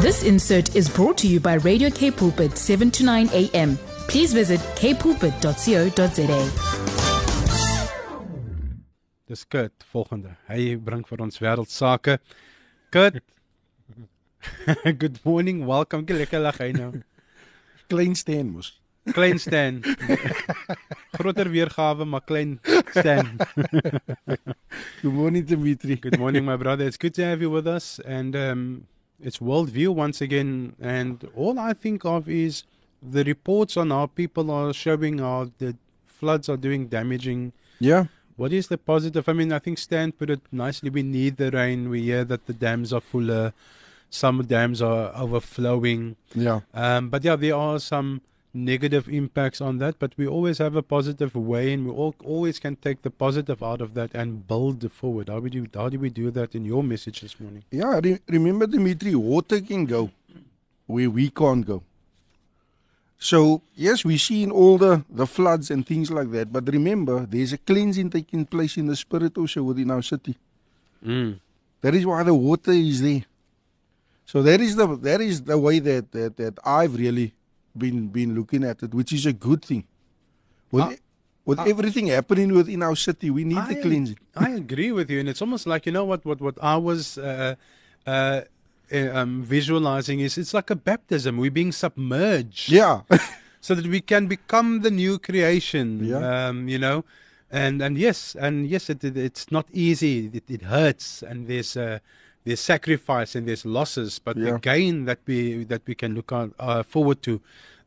[0.00, 3.76] This insert is brought to you by Radio K Pulpit 7 to 9 a.m.
[4.06, 6.42] Please visit kpulpit.co.za.
[9.26, 10.36] Dis Kurt volgende.
[10.46, 12.20] Hy bring vir ons wêreld sake.
[12.94, 13.18] Kurt.
[15.02, 15.66] Good morning.
[15.66, 16.06] Welcome.
[16.06, 16.92] Lekker lag hy nou.
[17.90, 18.76] klein steen mos.
[19.16, 19.80] Klein Stan.
[21.18, 22.60] Groter weergawe maar klein
[22.94, 23.34] Stan.
[25.02, 25.98] Good morning Dimitri.
[25.98, 26.86] Good morning my brother.
[26.86, 28.86] It's good to have you with us and um
[29.22, 32.64] it's worldview once again and all I think of is
[33.02, 38.06] the reports on how people are showing how the floods are doing damaging Yeah.
[38.36, 39.28] What is the positive?
[39.28, 40.90] I mean, I think Stan put it nicely.
[40.90, 41.90] We need the rain.
[41.90, 43.52] We hear that the dams are fuller.
[44.10, 46.14] Some dams are overflowing.
[46.36, 46.60] Yeah.
[46.72, 48.20] Um, but yeah, there are some
[48.54, 49.98] negative impacts on that.
[49.98, 53.62] But we always have a positive way, and we all, always can take the positive
[53.62, 55.28] out of that and build forward.
[55.28, 57.64] How, would you, how do we do that in your message this morning?
[57.70, 60.10] Yeah, re- remember Dimitri, water can go
[60.86, 61.82] where we can't go.
[63.20, 67.26] So, yes, we see in all the, the floods and things like that, but remember,
[67.26, 70.36] there's a cleansing taking place in the spirit also within our city.
[71.04, 71.40] Mm.
[71.80, 73.24] That is why the water is there.
[74.24, 77.32] So that is the that is the way that that, that I've really
[77.78, 79.84] been been looking at it, which is a good thing.
[80.70, 80.92] With Ah,
[81.44, 81.64] with ah.
[81.64, 84.18] everything happening within our city, we need the I- cleansing.
[84.36, 87.16] I agree with you, and it's almost like you know what what what I was
[87.18, 87.54] uh,
[88.06, 88.40] uh,
[88.92, 91.36] uh, um, visualizing is it's like a baptism.
[91.38, 93.00] We're being submerged, Yeah.
[93.60, 96.04] so that we can become the new creation.
[96.04, 96.48] Yeah.
[96.48, 97.04] Um, you know,
[97.50, 100.30] and and yes, and yes, it, it it's not easy.
[100.32, 101.98] It, it hurts, and there's uh,
[102.48, 106.54] there's sacrifice and there's losses, but the gain that we that we can look on,
[106.58, 107.40] uh, forward to.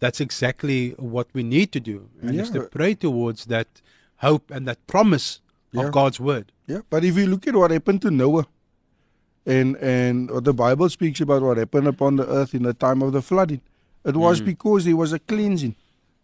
[0.00, 0.80] That's exactly
[1.14, 3.68] what we need to do, and it's to pray towards that
[4.28, 5.26] hope and that promise
[5.72, 5.82] Yeah.
[5.82, 6.46] of God's word.
[6.72, 8.46] Yeah, but if you look at what happened to Noah,
[9.56, 13.02] and and what the Bible speaks about what happened upon the earth in the time
[13.02, 13.60] of the flooding,
[14.04, 15.74] it was because there was a cleansing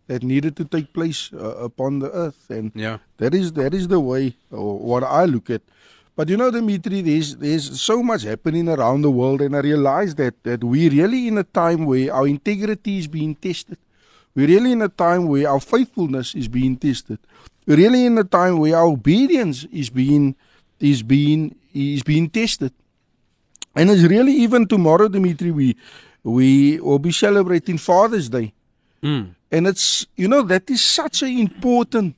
[0.06, 2.98] that needed to take place uh, upon the earth, and Yeah.
[3.18, 5.62] that is that is the way or what I look at.
[6.17, 10.14] But you know, Dimitri, there's there's so much happening around the world, and I realize
[10.14, 13.79] that that we're really in a time where our integrity is being tested.
[14.35, 17.19] We're really in a time where our faithfulness is being tested.
[17.67, 20.36] We're really in a time where our obedience is being
[20.79, 22.73] is being is being tested.
[23.75, 25.77] And it's really even tomorrow, Dimitri, we
[26.23, 28.52] we will be celebrating Father's Day.
[29.02, 29.35] Mm.
[29.51, 32.14] And it's you know that is such an important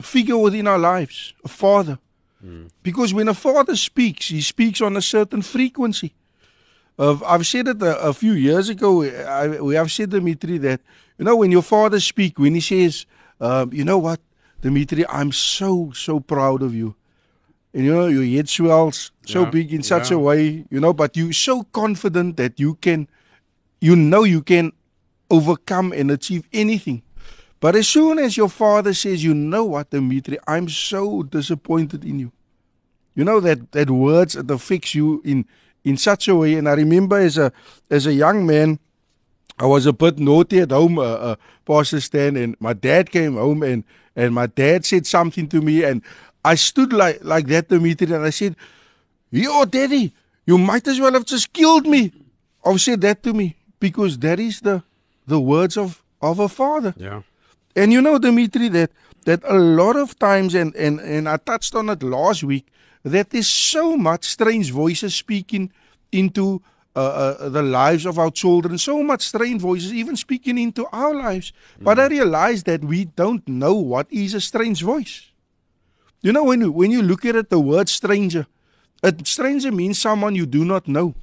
[0.00, 1.98] figure within our lives, a father.
[2.82, 6.12] Because when a father speaks, he speaks on a certain frequency.
[6.98, 9.02] Uh, I've said it a, a few years ago.
[9.02, 10.80] I, we have said, Dimitri, that
[11.18, 13.06] you know when your father speaks, when he says,
[13.40, 14.20] um, "You know what,
[14.60, 16.94] Dimitri, I'm so so proud of you,"
[17.72, 20.92] and you know your head swells so Yeah, big in such a way, you know,
[20.92, 23.08] but you're so confident that you can,
[23.80, 24.72] you know, you can
[25.30, 27.02] overcome and achieve anything.
[27.62, 32.18] But as soon as your father says, you know what, Dimitri, I'm so disappointed in
[32.18, 32.32] you.
[33.14, 35.44] You know that that words affects you in
[35.84, 36.54] in such a way.
[36.54, 37.52] And I remember as a
[37.88, 38.80] as a young man,
[39.60, 43.36] I was a bit naughty at home, uh, uh, Pastor Stan, and my dad came
[43.36, 43.84] home and
[44.16, 46.02] and my dad said something to me, and
[46.44, 48.56] I stood like like that, Dimitri, and I said,
[49.30, 50.12] "Yo, daddy,
[50.46, 52.10] you might as well have just killed me."
[52.64, 54.82] I've said that to me because that is the
[55.28, 56.94] the words of of a father.
[56.96, 57.22] Yeah.
[57.74, 58.90] And you know, Dimitri, that
[59.24, 62.66] that a lot of times, and and and I touched on it last week,
[63.02, 65.72] that there's so much strange voices speaking
[66.10, 66.62] into
[66.94, 71.14] uh, uh, the lives of our children, so much strange voices even speaking into our
[71.14, 71.52] lives.
[71.80, 75.30] But I realize that we don't know what is a strange voice.
[76.20, 78.46] You know, when you, when you look at it, the word stranger,
[79.02, 81.14] a stranger means someone you do not know.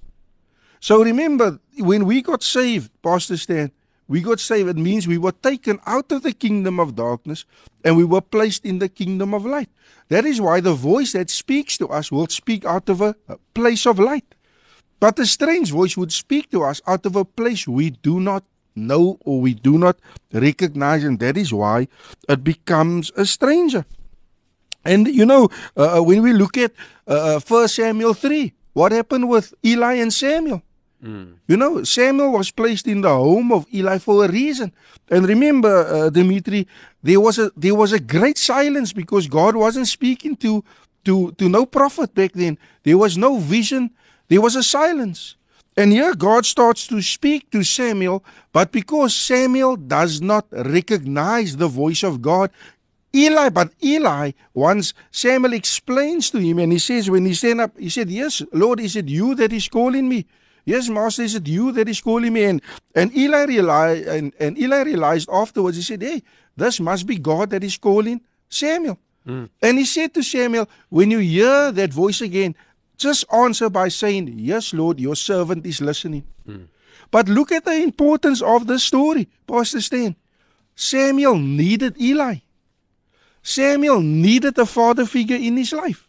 [0.80, 3.72] So remember, when we got saved, Pastor Stan,
[4.10, 7.46] we got saved, it means we were taken out of the kingdom of darkness
[7.86, 9.70] and we were placed in the kingdom of light.
[10.10, 13.16] That is why the voice that speaks to us will speak out of a,
[13.54, 14.26] place of light.
[15.00, 18.44] But a strange voice would speak to us out of a place we do not
[18.76, 20.00] know or we do not
[20.34, 21.88] recognize, and that is why
[22.28, 23.86] it becomes a stranger.
[24.84, 26.72] And you know, uh, when we look at
[27.06, 30.64] uh, 1 Samuel 3, what happened with Eli and Samuel?
[31.02, 34.74] You know, Samuel was placed in the home of Eli for a reason.
[35.10, 36.68] And remember, uh, Dimitri,
[37.02, 40.64] there was a there was a great silence because God wasn't speaking to
[41.06, 42.58] to to no prophet back then.
[42.84, 43.92] There was no vision.
[44.28, 45.36] There was a silence.
[45.78, 51.70] And here God starts to speak to Samuel, but because Samuel does not recognize the
[51.70, 52.52] voice of God,
[53.16, 57.72] Eli, but Eli, once Samuel explains to him, and he says, when he stand up,
[57.80, 60.26] he said, Yes, Lord, is it you that is calling me?
[60.70, 62.44] Yes, master, is it you that is calling me?
[62.44, 62.62] And
[62.94, 66.22] and Eli realized and, and Eli realized afterwards, he said, Hey,
[66.56, 69.00] this must be God that is calling Samuel.
[69.26, 69.50] Mm.
[69.64, 72.54] And he said to Samuel, When you hear that voice again,
[72.98, 76.24] just answer by saying, Yes, Lord, your servant is listening.
[76.48, 76.68] Mm.
[77.10, 80.16] But look at the importance of the story, Pastor Stan.
[80.76, 82.36] Samuel needed Eli.
[83.42, 86.08] Samuel needed a father figure in his life.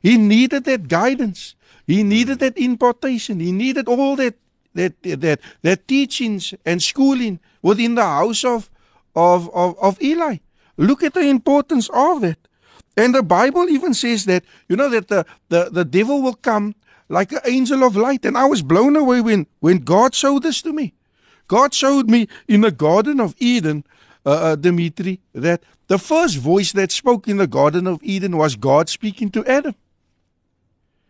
[0.00, 1.54] He needed that guidance.
[1.88, 3.40] He needed that impartation.
[3.40, 4.34] He needed all that
[4.74, 8.70] that that that teachings and schooling within the house of
[9.16, 10.36] of of, of Eli.
[10.76, 12.38] Look at the importance of that.
[12.96, 16.74] And the Bible even says that, you know, that the, the, the devil will come
[17.08, 18.24] like an angel of light.
[18.24, 20.94] And I was blown away when, when God showed this to me.
[21.46, 23.84] God showed me in the Garden of Eden,
[24.26, 28.56] uh, uh, Dimitri, that the first voice that spoke in the Garden of Eden was
[28.56, 29.74] God speaking to Adam.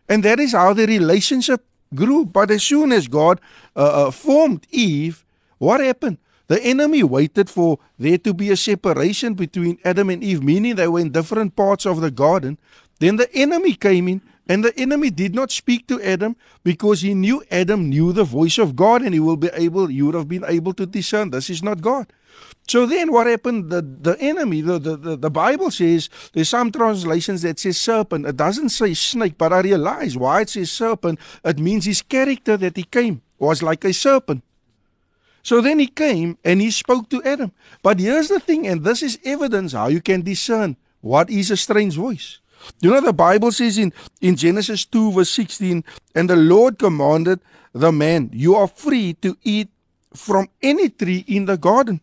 [0.08, 1.64] And that is how the relationship
[1.94, 2.24] grew.
[2.24, 3.40] But as soon as God
[3.76, 5.24] uh, uh, formed Eve,
[5.58, 6.18] what happened?
[6.46, 10.88] The enemy waited for there to be a separation between Adam and Eve, meaning they
[10.88, 12.58] were in different parts of the garden.
[13.00, 17.12] Then the enemy came in, and the enemy did not speak to Adam because he
[17.12, 20.28] knew Adam knew the voice of God, and he will be able, you would have
[20.28, 22.10] been able to discern this is not God.
[22.68, 23.70] So then what happened?
[23.70, 28.26] The, the enemy, the, the, the, Bible says, there's some translations that says serpent.
[28.26, 31.18] It doesn't say snake, but I realize why it says serpent.
[31.44, 34.44] It means his character that he came was like a serpent.
[35.42, 37.52] So then he came and he spoke to Adam.
[37.82, 41.56] But here's the thing, and this is evidence how you can discern what is a
[41.56, 42.38] strange voice.
[42.82, 47.40] You know, the Bible says in, in Genesis 2, verse 16, and the Lord commanded
[47.72, 49.70] the man, You are free to eat
[50.12, 52.00] from any tree in the garden.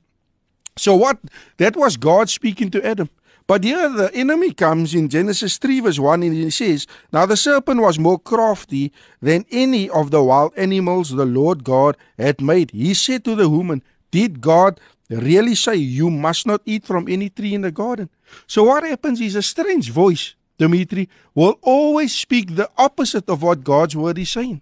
[0.78, 1.20] So, what?
[1.58, 3.10] That was God speaking to Adam.
[3.48, 7.38] But here the enemy comes in Genesis 3, verse 1, and he says, Now the
[7.38, 8.92] serpent was more crafty
[9.22, 12.72] than any of the wild animals the Lord God had made.
[12.72, 14.80] He said to the woman, Did God
[15.10, 18.10] really say you must not eat from any tree in the garden?
[18.48, 23.64] So what happens is a strange voice, Dimitri, will always speak the opposite of what
[23.64, 24.62] God's word is saying.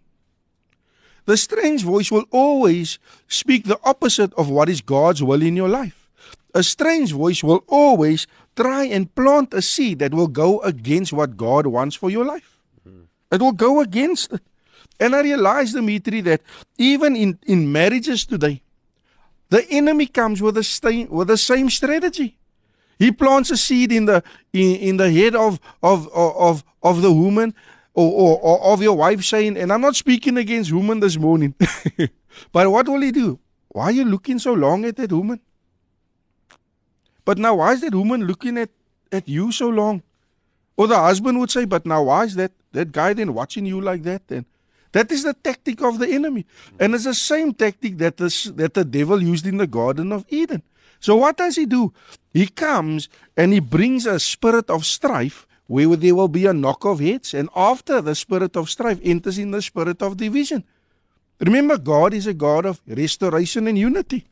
[1.26, 3.00] The strange voice will always
[3.30, 6.03] speak the opposite of what is God's will in your life.
[6.54, 11.36] A strange voice will always try and plant a seed that will go against what
[11.36, 12.60] God wants for your life.
[13.32, 14.42] It will go against it.
[15.00, 16.42] And I realized, Dimitri, that
[16.78, 18.62] even in, in marriages today,
[19.50, 22.38] the enemy comes with the, same, with the same strategy.
[23.00, 24.24] He plants a seed in the
[24.54, 27.54] in, in the head of of of of the woman
[27.94, 31.54] or, or, or of your wife saying, and I'm not speaking against women this morning,
[32.52, 33.40] but what will he do?
[33.70, 35.40] Why are you looking so long at that woman?
[37.26, 38.70] But now, why is that woman looking at,
[39.12, 40.04] at you so long?
[40.76, 43.80] Or the husband would say, But now, why is that, that guy then watching you
[43.80, 44.46] like that then?
[44.92, 46.46] That is the tactic of the enemy.
[46.80, 50.26] And it's the same tactic that the, that the devil used in the Garden of
[50.30, 50.62] Eden.
[51.00, 51.94] So, what does he do?
[52.32, 56.86] He comes and he brings a spirit of strife where there will be a knock
[56.86, 57.34] of heads.
[57.34, 60.64] And after the spirit of strife enters in the spirit of division.
[61.40, 64.26] Remember, God is a God of restoration and unity.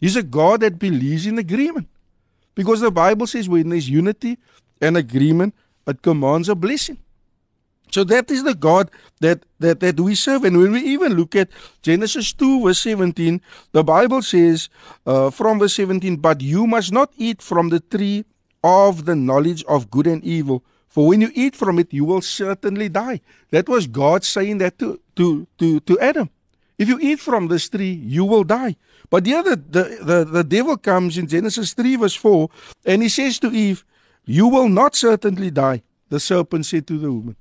[0.00, 1.88] He's a God that believes in agreement.
[2.56, 4.38] Because the Bible says when there's unity
[4.80, 5.54] and agreement,
[5.86, 6.98] it commands a blessing.
[7.92, 10.42] So that is the God that, that, that we serve.
[10.42, 11.50] And when we even look at
[11.82, 14.68] Genesis 2, verse 17, the Bible says
[15.06, 18.24] uh, from verse 17, But you must not eat from the tree
[18.64, 22.22] of the knowledge of good and evil, for when you eat from it, you will
[22.22, 23.20] certainly die.
[23.50, 26.30] That was God saying that to, to, to, to Adam.
[26.78, 28.76] If you eat from this tree, you will die.
[29.08, 32.48] But here the, the, the, the devil comes in Genesis 3, verse 4,
[32.84, 33.84] and he says to Eve,
[34.24, 37.36] You will not certainly die, the serpent said to the woman.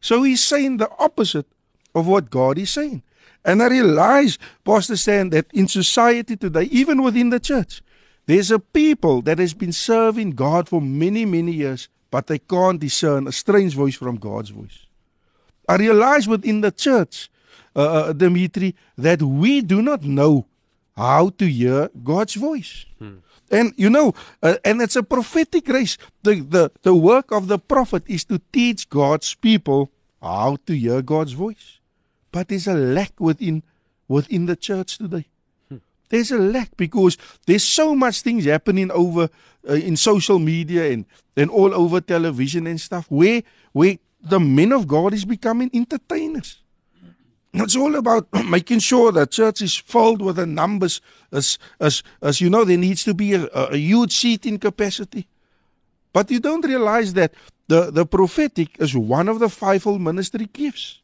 [0.00, 1.46] So he's saying the opposite
[1.94, 3.02] of what God is saying.
[3.44, 7.82] And I realize, Pastor Stan, that in society today, even within the church,
[8.26, 12.80] there's a people that has been serving God for many, many years, but they can't
[12.80, 14.86] discern a strange voice from God's voice.
[15.68, 17.30] I realize within the church,
[17.76, 20.46] uh, uh Dimitri, that we do not know
[20.96, 22.84] how to hear God's voice.
[22.98, 23.22] Hmm.
[23.50, 25.96] And you know, uh, and it's a prophetic grace.
[26.22, 31.00] The, the, the work of the prophet is to teach God's people how to hear
[31.00, 31.78] God's voice.
[32.30, 33.62] But there's a lack within
[34.08, 35.26] within the church today.
[35.68, 35.78] Hmm.
[36.08, 39.30] There's a lack because there's so much things happening over
[39.68, 44.72] uh, in social media and, and all over television and stuff where where the men
[44.72, 46.58] of God is becoming entertainers.
[47.54, 51.00] It's all about making sure that church is filled with the numbers.
[51.32, 55.26] As, as, as you know, there needs to be a, a huge seating capacity.
[56.12, 57.34] But you don't realize that
[57.68, 61.00] the, the prophetic is one of the fivefold ministry gifts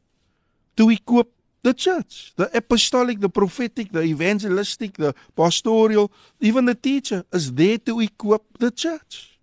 [0.76, 1.28] to equip
[1.64, 7.78] The church, the apostolic, the prophetic, the evangelistic, the pastoral, even the teacher is there
[7.88, 9.38] to equip the church.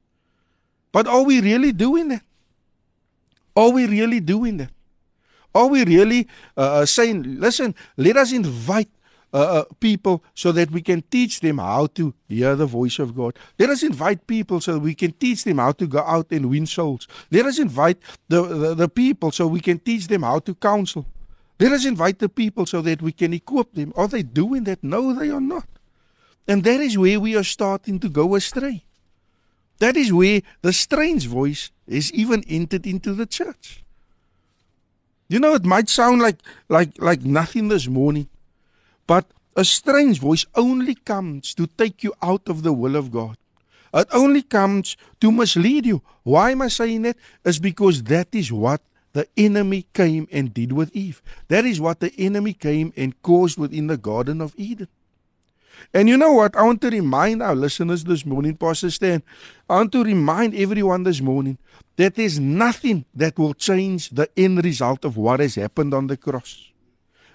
[0.91, 2.21] But are we really doing that?
[3.55, 4.69] Are we really doing that?
[5.53, 8.89] Are we really uh, saying, listen, let us invite
[9.33, 13.15] uh, uh, people so that we can teach them how to hear the voice of
[13.15, 13.39] God.
[13.57, 16.65] Let us invite people so we can teach them how to go out and win
[16.65, 17.07] souls.
[17.31, 21.05] Let us invite the, the, the people so we can teach them how to counsel.
[21.61, 23.93] Let us invite the people so that we can equip them.
[23.95, 24.83] Are they doing that?
[24.83, 25.67] No, they are not.
[26.45, 28.83] And that is where we are starting to go astray.
[29.79, 33.81] That is where the strange voice is even entered into the church.
[35.31, 38.27] You know, it might sound like like like nothing this morning,
[39.07, 39.23] but
[39.55, 43.37] a strange voice only comes to take you out of the will of God.
[43.93, 46.01] It only comes to mislead you.
[46.23, 47.15] Why am I saying that?
[47.45, 48.81] Is because that is what
[49.13, 51.21] the enemy came and did with Eve.
[51.47, 54.89] That is what the enemy came and caused within the Garden of Eden.
[55.93, 56.55] And you know what?
[56.55, 59.23] I want to remind our listeners this morning, Pastor Stan,
[59.69, 61.57] I want to remind everyone this morning
[61.97, 66.17] that there's nothing that will change the end result of what has happened on the
[66.17, 66.71] cross.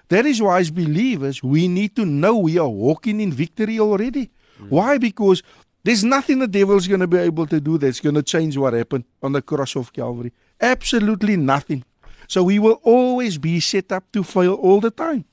[0.09, 4.29] That is why, as believers, we need to know we are walking in victory already.
[4.61, 4.69] Mm.
[4.69, 4.97] Why?
[4.97, 5.43] Because
[5.83, 8.73] there's nothing the devil's going to be able to do that's going to change what
[8.73, 10.33] happened on the cross of Calvary.
[10.59, 11.83] Absolutely nothing.
[12.27, 15.25] So we will always be set up to fail all the time.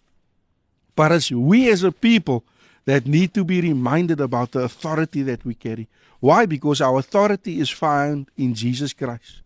[0.94, 2.44] But as we as a people
[2.86, 5.88] that need to be reminded about the authority that we carry.
[6.20, 6.46] Why?
[6.46, 9.42] Because our authority is found in Jesus Christ.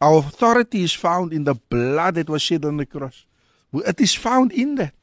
[0.00, 3.24] Our authority is found in the blood that was shed on the cross.
[3.72, 4.94] It is found in that.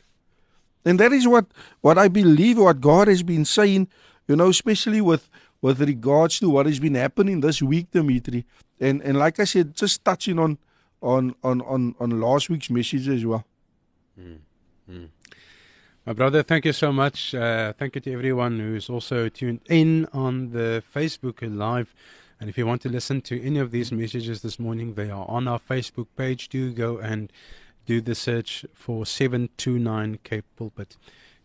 [0.86, 1.46] And that is what,
[1.81, 3.88] what I believe, what God has been saying,
[4.27, 5.29] you know, especially with,
[5.62, 8.46] with regards to what has been happening this week, Dimitri.
[8.79, 10.58] And and like I said, just touching on
[11.01, 13.46] on on on, on last week's message as well.
[14.19, 14.38] Mm,
[14.89, 15.08] mm.
[16.06, 17.36] My brother, thank you so much.
[17.36, 21.94] Uh, thank you to everyone who's also tuned in on the Facebook Live.
[22.39, 25.25] And if you want to listen to any of these messages this morning, they are
[25.27, 26.48] on our Facebook page.
[26.48, 27.32] Do go and
[27.86, 30.96] do the search for 729 Cape Pulpit.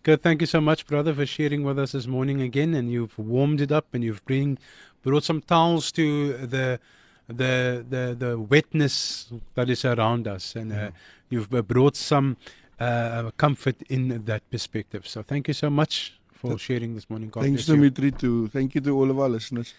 [0.04, 0.22] Good.
[0.22, 2.74] Thank you so much, brother, for sharing with us this morning again.
[2.74, 4.58] And you've warmed it up and you've bring,
[5.02, 6.78] brought some towels to the
[7.26, 10.90] the the the wetness that is around us, and uh,
[11.30, 12.36] you've brought some
[12.80, 15.06] uh, comfort in that perspective.
[15.06, 17.30] So thank you so much for sharing this morning.
[17.30, 18.12] God Thanks, Dimitri.
[18.12, 18.48] Too.
[18.48, 19.74] Thank you to all of our listeners.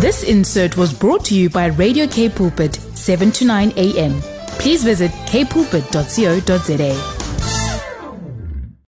[0.00, 4.20] This insert was brought to you by Radio K Pulpit, 7 to 9 a.m.
[4.58, 7.21] Please visit kpulpit.co.za.